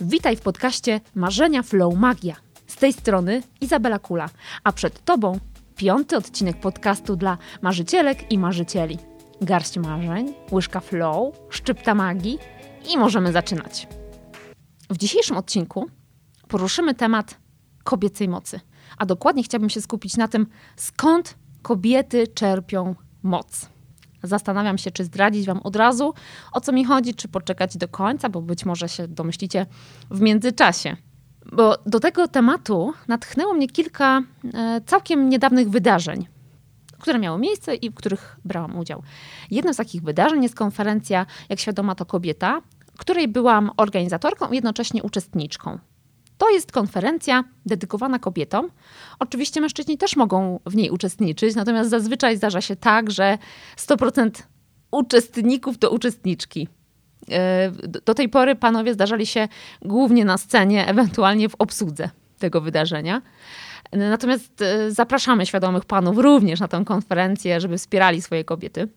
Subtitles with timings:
[0.00, 2.36] Witaj w podcaście Marzenia Flow Magia.
[2.66, 4.28] Z tej strony Izabela Kula,
[4.64, 5.38] a przed Tobą
[5.76, 8.98] piąty odcinek podcastu dla marzycielek i marzycieli.
[9.40, 12.38] Garść marzeń, łyżka flow, szczypta magii
[12.88, 13.88] i możemy zaczynać.
[14.90, 15.90] W dzisiejszym odcinku
[16.48, 17.38] poruszymy temat
[17.84, 18.60] kobiecej mocy,
[18.98, 20.46] a dokładnie chciałabym się skupić na tym,
[20.76, 23.68] skąd kobiety czerpią moc.
[24.22, 26.14] Zastanawiam się, czy zdradzić Wam od razu,
[26.52, 29.66] o co mi chodzi, czy poczekać do końca, bo być może się domyślicie
[30.10, 30.96] w międzyczasie.
[31.52, 34.22] Bo do tego tematu natchnęło mnie kilka
[34.54, 36.26] e, całkiem niedawnych wydarzeń,
[36.98, 39.02] które miały miejsce i w których brałam udział.
[39.50, 42.62] Jednym z takich wydarzeń jest konferencja Jak świadoma to kobieta,
[43.00, 45.78] której byłam organizatorką i jednocześnie uczestniczką.
[46.40, 48.70] To jest konferencja dedykowana kobietom.
[49.18, 53.38] Oczywiście mężczyźni też mogą w niej uczestniczyć, natomiast zazwyczaj zdarza się tak, że
[53.76, 54.30] 100%
[54.90, 56.68] uczestników to uczestniczki.
[57.30, 57.70] E,
[58.06, 59.48] do tej pory panowie zdarzali się
[59.82, 63.22] głównie na scenie, ewentualnie w obsłudze tego wydarzenia.
[63.92, 68.88] Natomiast e, zapraszamy świadomych panów również na tę konferencję, żeby wspierali swoje kobiety.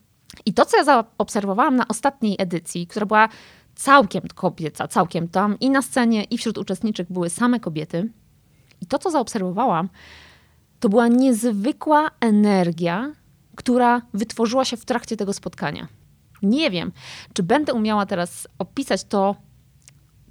[0.46, 3.30] I to, co ja zaobserwowałam na ostatniej edycji, która była
[3.76, 8.10] całkiem kobieca, całkiem tam i na scenie, i wśród uczestniczek były same kobiety.
[8.82, 9.90] I to, co zaobserwowałam,
[10.80, 13.14] to była niezwykła energia,
[13.56, 15.88] która wytworzyła się w trakcie tego spotkania.
[16.42, 16.92] Nie wiem,
[17.34, 19.36] czy będę umiała teraz opisać to,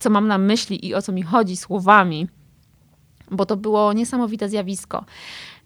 [0.01, 2.29] co mam na myśli i o co mi chodzi słowami,
[3.31, 5.05] bo to było niesamowite zjawisko.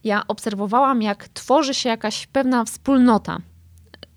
[0.05, 3.39] Ja obserwowałam, jak tworzy się jakaś pewna wspólnota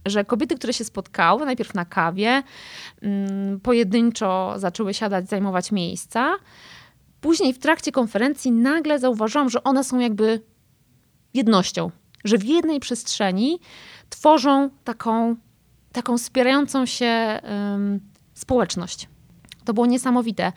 [0.09, 2.43] że kobiety, które się spotkały, najpierw na kawie,
[3.01, 6.35] mm, pojedynczo zaczęły siadać, zajmować miejsca.
[7.21, 10.41] Później w trakcie konferencji nagle zauważyłam, że one są jakby
[11.33, 11.91] jednością,
[12.23, 13.59] że w jednej przestrzeni
[14.09, 15.35] tworzą taką,
[15.91, 17.99] taką wspierającą się um,
[18.33, 19.07] społeczność.
[19.65, 20.51] To było niesamowite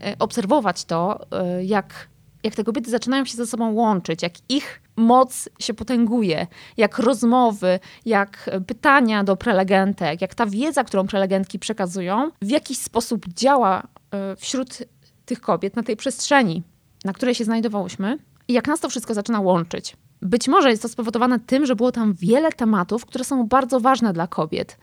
[0.00, 2.08] e, obserwować to, e, jak
[2.42, 7.80] jak te kobiety zaczynają się ze sobą łączyć, jak ich moc się potęguje, jak rozmowy,
[8.06, 14.36] jak pytania do prelegentek, jak ta wiedza, którą prelegentki przekazują, w jakiś sposób działa e,
[14.36, 14.78] wśród
[15.24, 16.62] tych kobiet na tej przestrzeni,
[17.04, 18.18] na której się znajdowałyśmy
[18.48, 19.96] i jak nas to wszystko zaczyna łączyć.
[20.22, 24.12] Być może jest to spowodowane tym, że było tam wiele tematów, które są bardzo ważne
[24.12, 24.78] dla kobiet.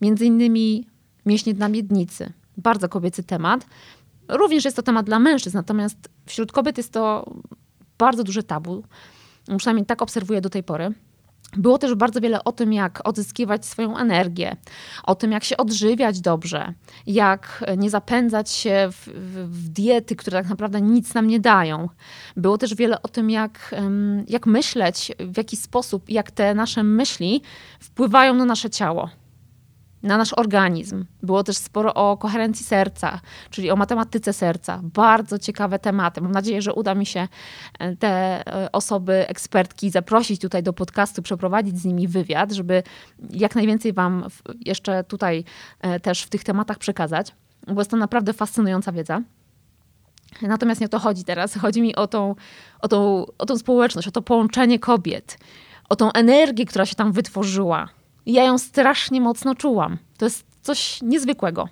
[0.00, 0.86] Między innymi
[1.26, 2.32] mięśnie na miednicy.
[2.56, 3.66] Bardzo kobiecy temat.
[4.28, 7.34] Również jest to temat dla mężczyzn, natomiast wśród kobiet jest to
[7.98, 8.84] bardzo duże tabu.
[9.58, 10.94] Przynajmniej tak obserwuję do tej pory.
[11.56, 14.56] Było też bardzo wiele o tym, jak odzyskiwać swoją energię,
[15.04, 16.72] o tym, jak się odżywiać dobrze,
[17.06, 21.88] jak nie zapędzać się w, w, w, diety, które tak naprawdę nic nam nie dają.
[22.36, 23.74] Było też wiele o tym, jak,
[24.28, 27.42] jak myśleć, w jaki sposób, jak te nasze myśli
[27.80, 29.10] wpływają na nasze ciało
[30.04, 31.04] na nasz organizm.
[31.22, 33.20] Było też sporo o koherencji serca,
[33.50, 34.80] czyli o matematyce serca.
[34.82, 36.20] Bardzo ciekawe tematy.
[36.20, 37.28] Mam nadzieję, że uda mi się
[37.78, 38.08] e, te
[38.46, 42.82] e, osoby, ekspertki zaprosić tutaj do podcastu, przeprowadzić z nimi wywiad, żeby
[43.30, 44.24] jak najwięcej Wam
[44.64, 45.44] jeszcze tutaj
[45.80, 47.32] e, też w tych tematach przekazać,
[47.66, 49.22] bo jest to naprawdę fascynująca wiedza.
[50.42, 51.58] Natomiast nie o to chodzi teraz.
[51.58, 52.34] Chodzi mi o tą,
[52.80, 55.38] o tą, o tą społeczność, o to połączenie kobiet,
[55.88, 57.88] o tą energię, która się tam wytworzyła
[58.26, 59.98] ja ją strasznie mocno czułam.
[60.18, 61.68] To jest coś niezwykłego.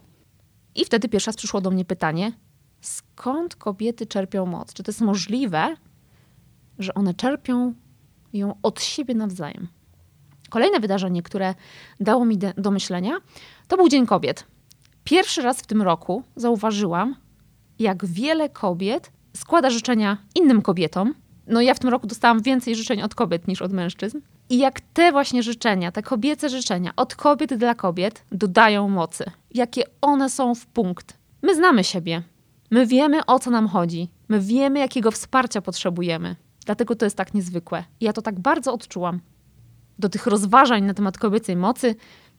[0.75, 2.33] I wtedy pierwszy raz przyszło do mnie pytanie,
[2.81, 4.73] skąd kobiety czerpią moc?
[4.73, 5.77] Czy to jest możliwe,
[6.79, 7.75] że one czerpią
[8.33, 9.69] ją od siebie nawzajem?
[10.51, 11.55] Kolejne wydarzenie, które
[12.01, 13.19] dało mi do myślenia,
[13.69, 14.45] to był Dzień Kobiet.
[15.05, 17.17] Pierwszy raz w tym roku zauważyłam,
[17.79, 21.15] jak wiele kobiet składa życzenia innym kobietom.
[21.47, 24.19] No ja w tym roku dostałam więcej życzeń od kobiet niż od mężczyzn.
[24.53, 29.83] I jak te właśnie życzenia, te kobiece życzenia od kobiet dla kobiet dodają mocy, jakie
[30.01, 31.19] one są w punkt.
[31.43, 32.23] My znamy siebie,
[32.71, 36.37] my wiemy o co nam chodzi, my wiemy jakiego wsparcia potrzebujemy.
[36.67, 37.85] Dlatego to jest tak niezwykłe.
[38.01, 39.21] I ja to tak bardzo odczułam.
[39.99, 41.95] Do tych rozważań na temat kobiecej mocy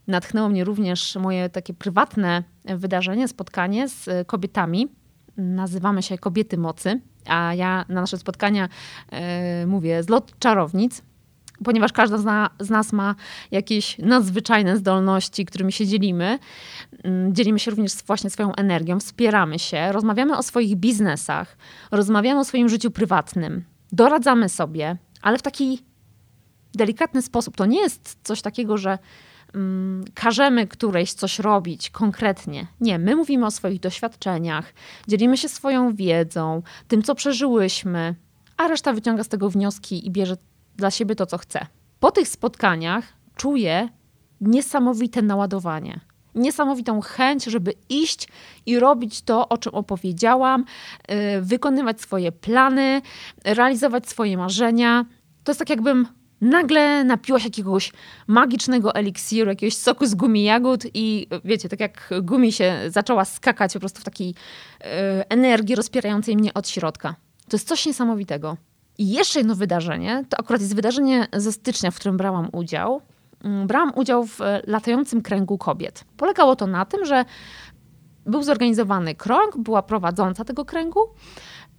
[0.07, 4.88] natchnęło mnie również moje takie prywatne wydarzenie, spotkanie z kobietami.
[5.38, 8.69] Nazywamy się Kobiety Mocy, a ja na nasze spotkania
[9.12, 11.01] yy, mówię zlot czarownic
[11.63, 13.15] ponieważ każda z, nas ma
[13.51, 16.39] jakieś nadzwyczajne zdolności, którymi się dzielimy.
[17.04, 21.57] Mm, dzielimy się również właśnie swoją energią, wspieramy się, rozmawiamy o swoich biznesach,
[21.92, 25.83] rozmawiamy o swoim życiu prywatnym, doradzamy sobie, ale w taki
[26.75, 27.57] delikatny sposób.
[27.57, 28.98] To nie jest coś takiego, że
[29.56, 32.68] um, każemy którejś coś robić konkretnie.
[32.81, 34.74] Nie, my mówimy o swoich doświadczeniach,
[35.07, 38.16] dzielimy się swoją wiedzą, tym, co przeżyłyśmy,
[38.57, 40.38] a reszta wyciąga z tego wnioski i bierze
[40.75, 41.65] dla siebie to, co chcę.
[41.99, 43.89] Po tych spotkaniach czuję
[44.41, 45.99] niesamowite naładowanie.
[46.35, 48.27] niesamowitą chęć, żeby iść
[48.65, 50.65] i robić to, o czym opowiedziałam,
[51.11, 53.01] y, wykonywać swoje plany,
[53.43, 55.05] realizować swoje marzenia.
[55.43, 56.07] To jest tak, jakbym
[56.41, 57.91] nagle napiłaś jakiegoś
[58.27, 63.73] magicznego eliksiru, jakiegoś soku z gumi jagód i wiecie, tak jak gumi się zaczęła skakać
[63.73, 64.85] po prostu w takiej y,
[65.29, 67.15] energii rozpierającej mnie od środka.
[67.49, 68.57] To jest coś niesamowitego.
[68.98, 73.01] I jeszcze jedno wydarzenie, to akurat jest wydarzenie ze stycznia, w którym brałam udział.
[73.44, 76.06] Mm, brałam udział w latającym kręgu kobiet.
[76.18, 77.25] Polegało to na tym, że
[78.25, 81.00] był zorganizowany krąg, była prowadząca tego kręgu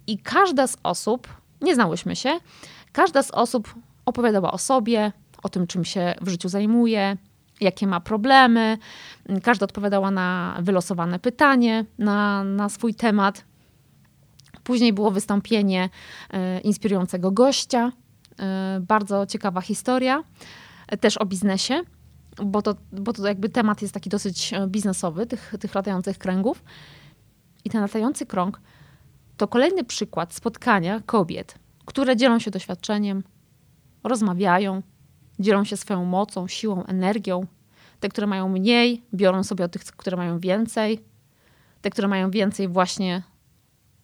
[0.07, 1.27] i każda z osób,
[1.61, 2.39] nie znałyśmy się,
[2.91, 3.75] każda z osób
[4.05, 5.11] opowiadała o sobie,
[5.43, 7.17] o tym, czym się w życiu zajmuje,
[7.61, 8.77] jakie ma problemy.
[9.43, 13.45] Każda odpowiadała na wylosowane pytanie, na, na swój temat.
[14.65, 15.89] Później było wystąpienie
[16.29, 17.91] e, inspirującego gościa.
[18.39, 20.23] E, bardzo ciekawa historia,
[20.87, 21.81] e, też o biznesie,
[22.45, 26.63] bo to, bo to jakby temat jest taki dosyć biznesowy, tych, tych latających kręgów.
[27.65, 28.61] I ten latający krąg
[29.37, 33.23] to kolejny przykład spotkania kobiet, które dzielą się doświadczeniem,
[34.03, 34.81] rozmawiają,
[35.39, 37.45] dzielą się swoją mocą, siłą, energią.
[37.99, 40.99] Te, które mają mniej, biorą sobie od tych, które mają więcej.
[41.81, 43.23] Te, które mają więcej, właśnie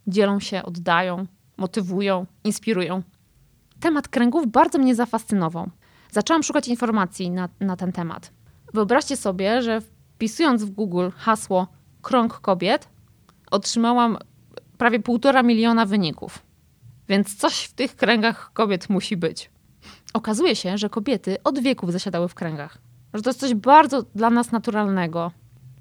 [0.07, 1.27] dzielą się, oddają,
[1.57, 3.03] motywują, inspirują.
[3.79, 5.69] Temat kręgów bardzo mnie zafascynował.
[6.11, 8.31] Zaczęłam szukać informacji na, na ten temat.
[8.73, 11.67] Wyobraźcie sobie, że wpisując w Google hasło
[12.01, 12.89] krąg kobiet,
[13.51, 14.17] otrzymałam
[14.77, 16.39] prawie półtora miliona wyników.
[17.09, 19.51] Więc coś w tych kręgach kobiet musi być.
[20.13, 22.77] Okazuje się, że kobiety od wieków zasiadały w kręgach.
[23.13, 25.31] Że to jest coś bardzo dla nas naturalnego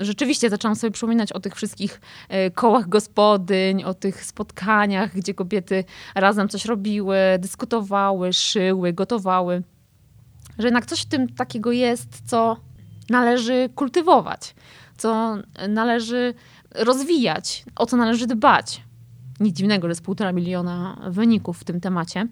[0.01, 5.85] rzeczywiście zaczęłam sobie przypominać o tych wszystkich e, kołach gospodyń, o tych spotkaniach, gdzie kobiety
[6.15, 9.63] razem coś robiły, dyskutowały, szyły, gotowały.
[10.59, 12.57] Że jednak coś w tym takiego jest, co
[13.11, 14.55] należy kultywować,
[14.97, 15.37] co
[15.69, 16.35] należy
[16.75, 18.83] rozwijać, o co należy dbać.
[19.41, 22.27] Nic dziwnego, że jest półtora miliona wyników w tym temacie.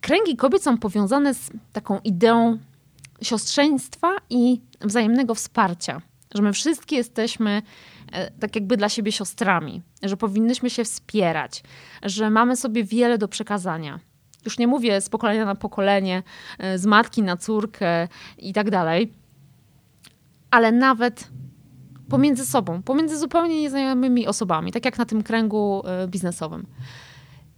[0.00, 2.58] Kręgi kobiet są powiązane z taką ideą
[3.24, 6.02] siostrzeństwa i wzajemnego wsparcia.
[6.34, 7.62] Że my wszystkie jesteśmy
[8.12, 11.62] e, tak jakby dla siebie siostrami, że powinnyśmy się wspierać,
[12.02, 14.00] że mamy sobie wiele do przekazania.
[14.44, 16.22] Już nie mówię z pokolenia na pokolenie,
[16.58, 19.12] e, z matki na córkę i tak dalej,
[20.50, 21.28] ale nawet
[22.08, 26.66] pomiędzy sobą, pomiędzy zupełnie nieznajomymi osobami, tak jak na tym kręgu e, biznesowym.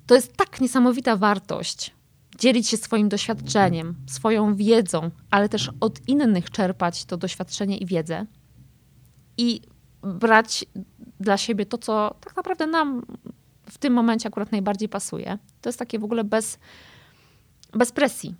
[0.06, 1.95] To jest tak niesamowita wartość,
[2.38, 8.26] dzielić się swoim doświadczeniem, swoją wiedzą, ale też od innych czerpać to doświadczenie i wiedzę
[9.36, 9.60] i
[10.02, 10.64] brać
[11.20, 13.02] dla siebie to, co tak naprawdę nam
[13.70, 15.38] w tym momencie akurat najbardziej pasuje.
[15.60, 16.58] To jest takie w ogóle bez,
[17.72, 18.34] bez presji.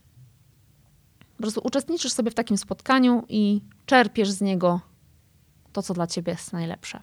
[1.37, 4.81] Po prostu uczestniczysz sobie w takim spotkaniu i czerpiesz z niego
[5.73, 7.01] to, co dla ciebie jest najlepsze.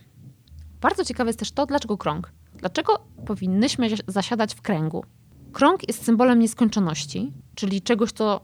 [0.81, 2.31] Bardzo ciekawe jest też to, dlaczego krąg.
[2.55, 5.05] Dlaczego powinnyśmy zasiadać w kręgu?
[5.53, 8.41] Krąg jest symbolem nieskończoności, czyli czegoś, co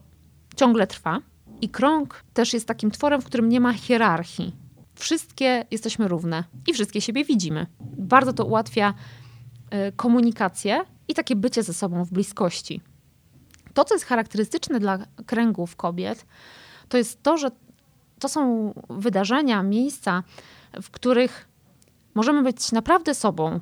[0.56, 1.20] ciągle trwa.
[1.60, 4.56] I krąg też jest takim tworem, w którym nie ma hierarchii.
[4.94, 7.66] Wszystkie jesteśmy równe i wszystkie siebie widzimy.
[7.98, 8.94] Bardzo to ułatwia
[9.88, 12.80] y, komunikację i takie bycie ze sobą w bliskości.
[13.74, 16.26] To, co jest charakterystyczne dla kręgów kobiet,
[16.88, 17.50] to jest to, że
[18.18, 20.22] to są wydarzenia, miejsca,
[20.82, 21.48] w których
[22.14, 23.60] możemy być naprawdę sobą.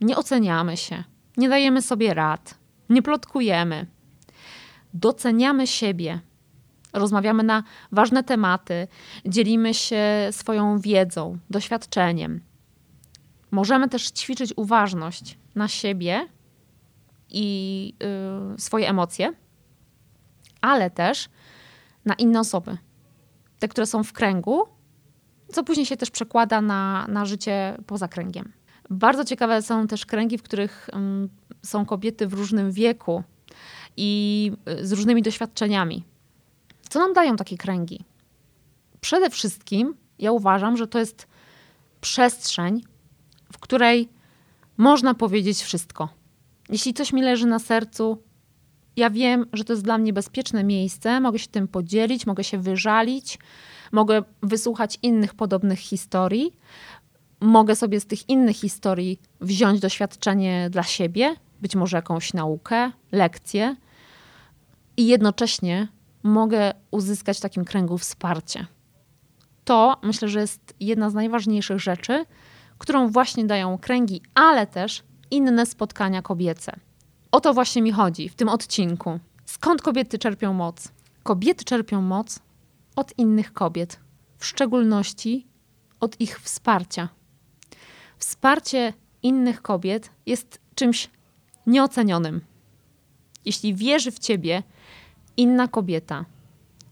[0.00, 1.04] Nie oceniamy się,
[1.36, 2.58] nie dajemy sobie rad,
[2.88, 3.86] nie plotkujemy.
[4.94, 6.20] Doceniamy siebie.
[6.92, 8.88] Rozmawiamy na ważne tematy,
[9.26, 12.40] dzielimy się swoją wiedzą, doświadczeniem.
[13.50, 16.28] Możemy też ćwiczyć uważność na siebie
[17.28, 17.94] i
[18.52, 19.32] yy, swoje emocje,
[20.60, 21.28] ale też
[22.04, 22.78] na inne osoby.
[23.58, 24.62] Te, które są w kręgu,
[25.52, 28.52] co później się też przekłada na, na życie poza kręgiem.
[28.90, 31.28] Bardzo ciekawe są też kręgi, w których mm,
[31.62, 33.22] są kobiety w różnym wieku
[33.96, 36.04] i y, z różnymi doświadczeniami.
[36.88, 38.04] Co nam dają takie kręgi?
[39.00, 41.26] Przede wszystkim ja uważam, że to jest
[42.00, 42.82] przestrzeń,
[43.52, 44.08] w której
[44.76, 46.08] można powiedzieć wszystko.
[46.68, 48.22] Jeśli coś mi leży na sercu,
[48.96, 52.58] ja wiem, że to jest dla mnie bezpieczne miejsce, mogę się tym podzielić, mogę się
[52.58, 53.38] wyżalić,
[53.92, 56.52] mogę wysłuchać innych podobnych historii,
[57.40, 63.76] mogę sobie z tych innych historii wziąć doświadczenie dla siebie, być może jakąś naukę, lekcję
[64.96, 65.88] i jednocześnie
[66.22, 68.66] mogę uzyskać w takim kręgu wsparcie.
[69.64, 72.24] To myślę, że jest jedna z najważniejszych rzeczy,
[72.78, 76.72] którą właśnie dają kręgi, ale też inne spotkania kobiece.
[77.32, 79.18] O to właśnie mi chodzi w tym odcinku.
[79.46, 80.88] Skąd kobiety czerpią moc?
[81.22, 82.40] Kobiety czerpią moc
[82.96, 84.00] od innych kobiet,
[84.38, 85.46] w szczególności
[86.00, 87.08] od ich wsparcia.
[88.20, 91.10] Wsparcie innych kobiet jest czymś
[91.66, 92.40] nieocenionym.
[93.44, 94.62] Jeśli wierzy w ciebie
[95.36, 96.24] inna kobieta,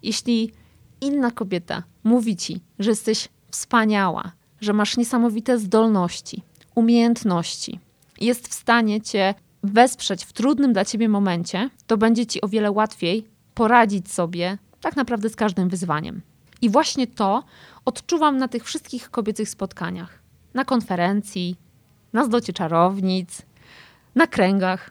[0.02, 0.52] jeśli
[1.00, 6.42] inna kobieta mówi ci, że jesteś wspaniała, że masz niesamowite zdolności,
[6.75, 7.80] umiejętności,
[8.20, 12.70] jest w stanie cię wesprzeć w trudnym dla ciebie momencie, to będzie ci o wiele
[12.70, 16.23] łatwiej poradzić sobie tak naprawdę z każdym wyzwaniem.
[16.62, 17.44] I właśnie to
[17.85, 20.27] odczuwam na tych wszystkich kobiecych spotkaniach.
[20.54, 21.56] Na konferencji,
[22.12, 23.42] na zlocie czarownic,
[24.14, 24.90] na kręgach.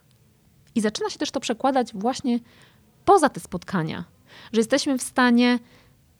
[0.75, 2.39] I zaczyna się też to przekładać właśnie
[3.05, 4.03] poza te spotkania,
[4.53, 5.59] że jesteśmy w stanie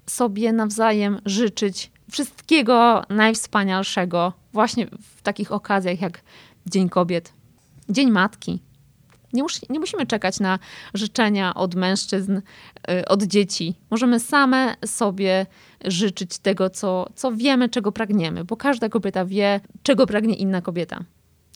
[0.10, 6.22] sobie nawzajem życzyć wszystkiego najwspanialszego właśnie w takich okazjach jak
[6.66, 7.34] Dzień Kobiet,
[7.90, 8.67] Dzień Matki.
[9.34, 10.60] Nie, mus, nie musimy czekać na
[10.94, 13.76] życzenia od mężczyzn, y, od dzieci.
[13.92, 15.46] Możemy same sobie
[15.86, 21.04] życzyć tego, co, co wiemy, czego pragniemy, bo każda kobieta wie, czego pragnie inna kobieta.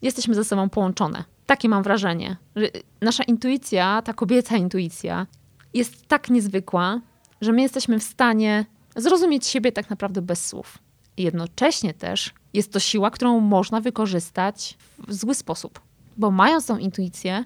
[0.01, 1.23] Jesteśmy ze sobą połączone.
[1.45, 2.37] Takie mam wrażenie.
[2.55, 2.67] Że
[3.01, 5.27] nasza intuicja, ta kobieca intuicja,
[5.73, 7.01] jest tak niezwykła,
[7.41, 10.77] że my jesteśmy w stanie zrozumieć siebie tak naprawdę bez słów.
[11.17, 15.79] Jednocześnie też jest to siła, którą można wykorzystać w zły sposób.
[16.17, 17.45] Bo mając tą intuicję,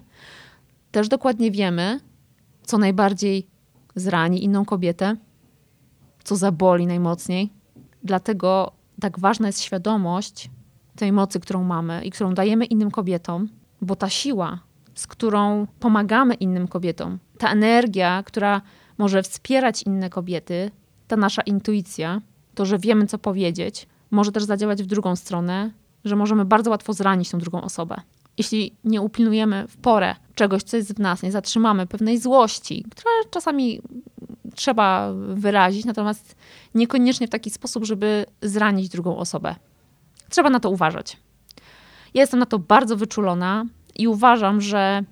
[0.92, 2.00] też dokładnie wiemy,
[2.62, 3.46] co najbardziej
[3.94, 5.16] zrani inną kobietę,
[6.24, 7.52] co zaboli najmocniej.
[8.04, 10.50] Dlatego tak ważna jest świadomość
[10.96, 13.48] tej mocy, którą mamy i którą dajemy innym kobietom,
[13.80, 14.58] bo ta siła,
[14.94, 18.62] z którą pomagamy innym kobietom, ta energia, która
[18.98, 20.70] może wspierać inne kobiety,
[21.08, 22.20] ta nasza intuicja,
[22.54, 25.70] to, że wiemy, co powiedzieć, może też zadziałać w drugą stronę,
[26.04, 27.96] że możemy bardzo łatwo zranić tą drugą osobę.
[28.38, 33.10] Jeśli nie upilnujemy w porę czegoś, co jest w nas, nie zatrzymamy pewnej złości, która
[33.30, 33.80] czasami
[34.54, 36.36] trzeba wyrazić, natomiast
[36.74, 39.54] niekoniecznie w taki sposób, żeby zranić drugą osobę.
[40.28, 41.16] Trzeba na to uważać.
[42.14, 43.64] Ja jestem na to bardzo wyczulona
[43.94, 45.02] i uważam, że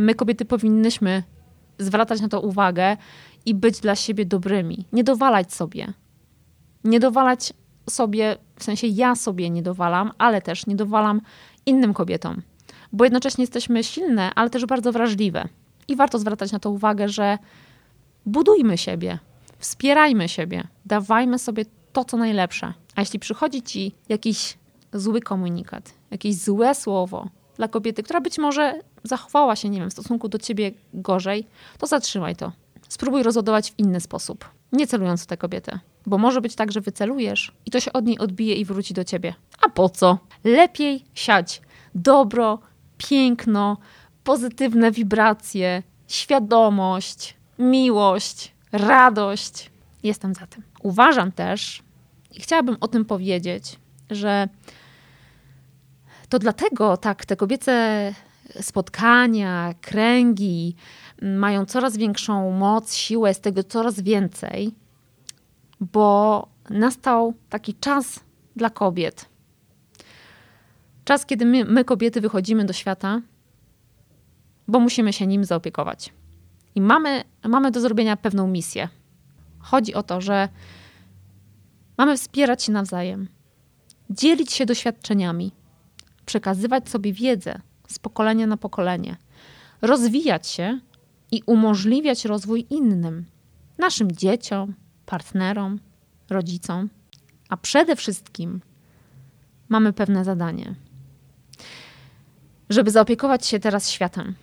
[0.00, 1.22] my, kobiety, powinnyśmy
[1.78, 2.96] zwracać na to uwagę
[3.46, 4.84] i być dla siebie dobrymi.
[4.92, 5.92] Nie dowalać sobie.
[6.84, 7.52] Nie dowalać
[7.90, 11.20] sobie, w sensie ja sobie nie dowalam, ale też nie dowalam
[11.66, 12.42] innym kobietom.
[12.92, 15.48] Bo jednocześnie jesteśmy silne, ale też bardzo wrażliwe.
[15.88, 17.38] I warto zwracać na to uwagę, że
[18.26, 19.18] budujmy siebie,
[19.58, 22.74] wspierajmy siebie, dawajmy sobie to, co najlepsze.
[22.94, 24.58] A jeśli przychodzi ci jakiś
[24.92, 29.92] zły komunikat, jakieś złe słowo dla kobiety, która być może zachowała się, nie wiem, w
[29.92, 31.46] stosunku do ciebie gorzej,
[31.78, 32.52] to zatrzymaj to.
[32.88, 35.78] Spróbuj rozładować w inny sposób, nie celując w tę kobietę.
[36.06, 39.04] Bo może być tak, że wycelujesz i to się od niej odbije i wróci do
[39.04, 39.34] ciebie.
[39.60, 40.18] A po co?
[40.44, 41.62] Lepiej siać
[41.94, 42.58] dobro,
[43.08, 43.76] piękno,
[44.24, 49.70] pozytywne wibracje, świadomość, miłość, radość.
[50.02, 50.62] Jestem za tym.
[50.82, 51.82] Uważam też,
[52.32, 53.78] i chciałabym o tym powiedzieć,
[54.10, 54.48] że
[56.28, 58.14] to dlatego tak te kobiece
[58.60, 60.76] spotkania, kręgi
[61.22, 64.74] mają coraz większą moc, siłę, jest tego coraz więcej,
[65.80, 68.20] bo nastał taki czas
[68.56, 69.29] dla kobiet.
[71.04, 73.20] Czas, kiedy my, my, kobiety, wychodzimy do świata,
[74.68, 76.12] bo musimy się nim zaopiekować.
[76.74, 78.88] I mamy, mamy do zrobienia pewną misję.
[79.58, 80.48] Chodzi o to, że
[81.98, 83.28] mamy wspierać się nawzajem,
[84.10, 85.52] dzielić się doświadczeniami,
[86.26, 89.16] przekazywać sobie wiedzę z pokolenia na pokolenie,
[89.82, 90.80] rozwijać się
[91.32, 93.24] i umożliwiać rozwój innym,
[93.78, 94.74] naszym dzieciom,
[95.06, 95.78] partnerom,
[96.30, 96.88] rodzicom.
[97.48, 98.60] A przede wszystkim
[99.68, 100.74] mamy pewne zadanie,
[102.70, 104.34] żeby zaopiekować się teraz światem,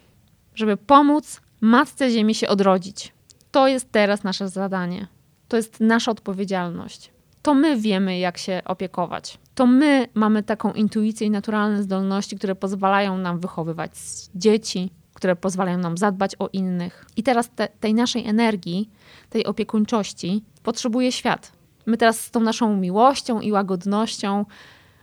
[0.56, 3.14] żeby pomóc Matce Ziemi się odrodzić.
[3.52, 5.08] To jest teraz nasze zadanie.
[5.48, 7.12] To jest nasza odpowiedzialność.
[7.42, 9.38] To my wiemy, jak się opiekować.
[9.56, 13.92] To my mamy taką intuicję i naturalne zdolności, które pozwalają nam wychowywać
[14.36, 17.06] dzieci, które pozwalają nam zadbać o innych.
[17.16, 18.90] I teraz te, tej naszej energii,
[19.30, 21.52] tej opiekuńczości potrzebuje świat.
[21.86, 24.46] My teraz z tą naszą miłością i łagodnością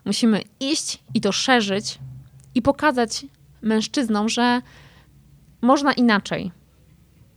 [0.05, 1.99] musimy iść i to szerzyć
[2.55, 3.27] i pokazać
[3.63, 4.63] mężczyznom, że
[5.61, 6.53] można inaczej,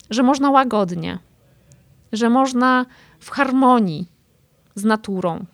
[0.09, 1.19] że można łagodnie,
[2.11, 2.85] że można
[3.19, 4.07] w harmonii
[4.75, 5.45] z naturą.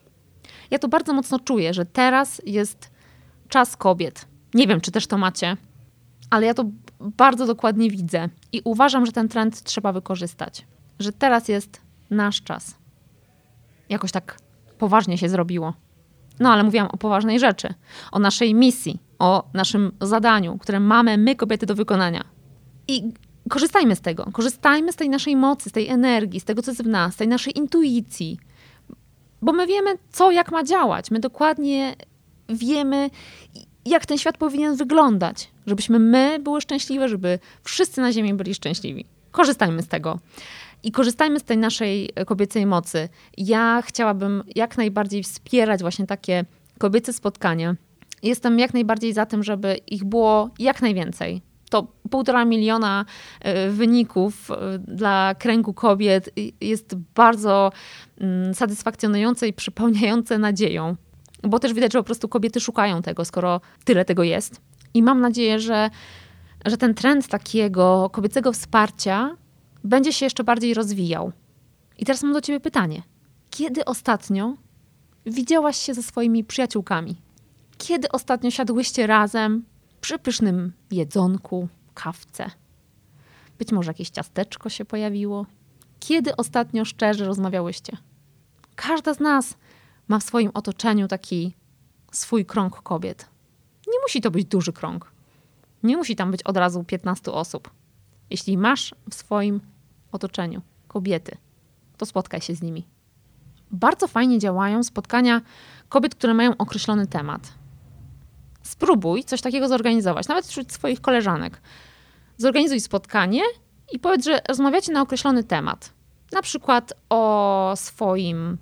[0.71, 2.91] Ja to bardzo mocno czuję, że teraz jest
[3.49, 4.25] czas kobiet.
[4.53, 5.57] Nie wiem, czy też to macie,
[6.29, 6.65] ale ja to
[6.99, 10.65] bardzo dokładnie widzę i uważam, że ten trend trzeba wykorzystać.
[10.99, 12.75] Że teraz jest nasz czas.
[13.89, 14.37] Jakoś tak
[14.77, 15.73] poważnie się zrobiło.
[16.39, 17.73] No ale mówiłam o poważnej rzeczy,
[18.11, 22.23] o naszej misji, o naszym zadaniu, które mamy my, kobiety, do wykonania.
[22.87, 23.03] I
[23.49, 24.25] korzystajmy z tego.
[24.33, 27.17] Korzystajmy z tej naszej mocy, z tej energii, z tego, co jest w nas, z
[27.17, 28.39] tej naszej intuicji.
[29.41, 31.11] Bo my wiemy, co, jak ma działać.
[31.11, 31.95] My dokładnie
[32.49, 33.09] wiemy,
[33.85, 35.49] jak ten świat powinien wyglądać.
[35.67, 39.05] Żebyśmy my były szczęśliwe, żeby wszyscy na Ziemi byli szczęśliwi.
[39.31, 40.19] Korzystajmy z tego.
[40.83, 43.09] I korzystajmy z tej naszej kobiecej mocy.
[43.37, 46.45] Ja chciałabym jak najbardziej wspierać właśnie takie
[46.77, 47.75] kobiece spotkania.
[48.23, 51.41] Jestem jak najbardziej za tym, żeby ich było jak najwięcej.
[51.69, 53.05] To półtora miliona
[53.41, 56.29] e, wyników e, dla kręgu kobiet
[56.61, 57.71] jest bardzo
[58.19, 60.95] mm, satysfakcjonujące i przypełniające nadzieją.
[61.43, 64.61] Bo też widać, że po prostu kobiety szukają tego, skoro tyle tego jest.
[64.93, 65.89] I mam nadzieję, że,
[66.65, 69.35] że ten trend takiego kobiecego wsparcia
[69.83, 71.31] będzie się jeszcze bardziej rozwijał.
[71.97, 73.03] I teraz mam do ciebie pytanie.
[73.49, 74.53] Kiedy ostatnio
[75.25, 77.15] widziałaś się ze swoimi przyjaciółkami?
[77.77, 79.65] Kiedy ostatnio siadłyście razem
[80.01, 82.51] przy pysznym jedzonku, kawce?
[83.59, 85.45] Być może jakieś ciasteczko się pojawiło?
[85.99, 87.97] Kiedy ostatnio szczerze rozmawiałyście?
[88.75, 89.57] Każda z nas
[90.07, 91.53] ma w swoim otoczeniu taki
[92.11, 93.29] swój krąg kobiet.
[93.87, 95.11] Nie musi to być duży krąg.
[95.83, 97.69] Nie musi tam być od razu 15 osób.
[98.29, 99.61] Jeśli masz w swoim
[100.15, 101.37] otoczeniu kobiety,
[101.97, 102.87] to spotkaj się z nimi.
[103.71, 105.41] Bardzo fajnie działają spotkania
[105.89, 107.53] kobiet, które mają określony temat.
[108.63, 111.61] Spróbuj coś takiego zorganizować, nawet wśród swoich koleżanek.
[112.37, 113.41] Zorganizuj spotkanie
[113.91, 115.93] i powiedz, że rozmawiacie na określony temat.
[116.31, 118.57] Na przykład o swoim,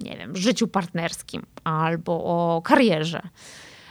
[0.00, 3.22] nie wiem, życiu partnerskim, albo o karierze,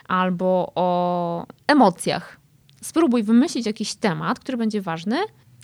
[0.08, 2.40] albo o emocjach.
[2.82, 5.18] Spróbuj wymyślić jakiś temat, który będzie ważny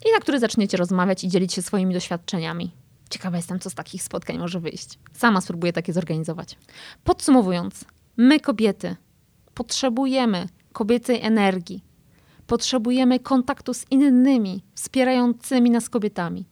[0.05, 2.71] i na który zaczniecie rozmawiać i dzielić się swoimi doświadczeniami.
[3.09, 4.99] Ciekawa jestem, co z takich spotkań może wyjść.
[5.13, 6.57] Sama spróbuję takie zorganizować.
[7.03, 7.85] Podsumowując,
[8.17, 8.95] my kobiety
[9.53, 11.83] potrzebujemy kobiecej energii.
[12.47, 16.45] Potrzebujemy kontaktu z innymi, wspierającymi nas kobietami.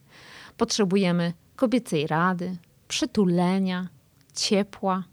[0.58, 3.88] Potrzebujemy kobiecej rady, przytulenia,
[4.36, 5.04] ciepła,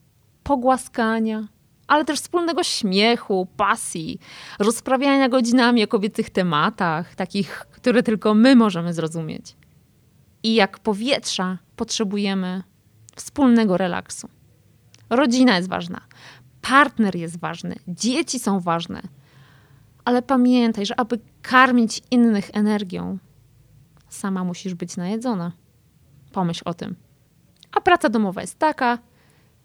[0.43, 1.49] pogłaskania,
[1.87, 4.19] ale też wspólnego śmiechu, pasji,
[4.59, 9.57] rozprawiania godzinami o kobiecych tematach, takich, które tylko my możemy zrozumieć.
[10.43, 12.63] I jak powietrza potrzebujemy
[13.17, 14.29] wspólnego relaksu.
[15.11, 16.01] Rodzina jest ważna,
[16.61, 19.03] partner jest ważny, dzieci są ważne.
[20.05, 23.19] Ale pamiętaj, że aby karmić innych energią,
[24.09, 25.53] sama musisz być najedzona.
[26.33, 26.97] Pomyśl o tym.
[27.73, 28.99] A praca domowa jest taka,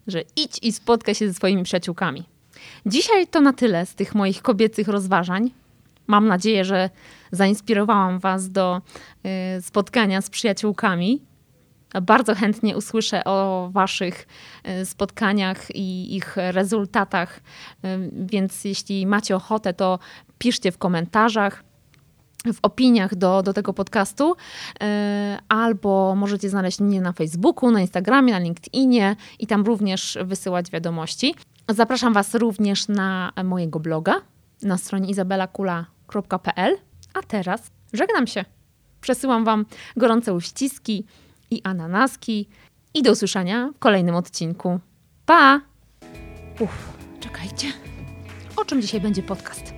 [0.10, 2.24] że idź i spotkaj się ze swoimi przyjaciółkami.
[2.86, 5.52] Dzisiaj to na tyle z tych moich kobiecych rozważań.
[6.08, 6.90] Mam nadzieję, że
[7.32, 8.82] zainspirowałam Was do
[9.58, 11.22] y, spotkania z przyjaciółkami.
[12.02, 14.28] Bardzo chętnie usłyszę o Waszych
[14.82, 17.42] y, spotkaniach i ich rezultatach, y,
[18.14, 20.00] więc jeśli macie ochotę, to
[20.38, 21.64] piszcie w komentarzach
[22.54, 24.36] w opiniach do, do tego podcastu,
[25.50, 31.36] albo możecie znaleźć mnie na Facebooku, na Instagramie, na LinkedInie i tam również wysyłać wiadomości.
[31.70, 34.22] Zapraszam Was również na mojego bloga
[34.62, 36.78] na stronie izabelakula.pl.
[37.14, 38.46] A teraz żegnam się.
[39.02, 39.66] Przesyłam Wam
[39.98, 41.06] gorące uściski
[41.52, 42.48] i ananaski
[42.94, 44.80] i do usłyszenia w kolejnym odcinku.
[45.26, 45.62] Pa!
[46.60, 47.68] Uff, czekajcie.
[48.58, 49.74] O czym dzisiaj będzie podcast?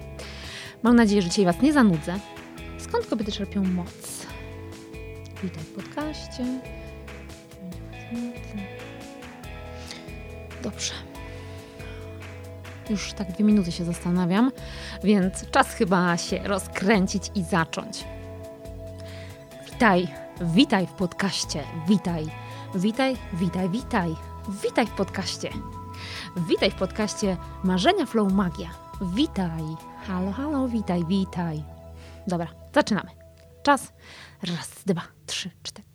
[0.83, 2.19] Mam nadzieję, że dzisiaj Was nie zanudzę.
[2.91, 4.27] Skąd kobiety czerpią moc?
[5.43, 6.45] Witaj w podcaście.
[10.63, 10.93] Dobrze.
[12.89, 14.51] Już tak dwie minuty się zastanawiam,
[15.03, 18.03] więc czas chyba się rozkręcić i zacząć.
[19.71, 20.07] Witaj,
[20.41, 22.25] witaj w podcaście, witaj,
[22.75, 24.15] witaj, witaj, witaj,
[24.63, 25.49] witaj w podcaście.
[26.49, 28.69] Witaj w podcaście Marzenia Flow Magia.
[29.01, 29.63] Witaj,
[30.07, 31.63] halo, halo, witaj, witaj.
[32.27, 33.09] Dobra, zaczynamy.
[33.63, 33.93] Czas.
[34.43, 35.87] Raz, dwa, trzy, cztery.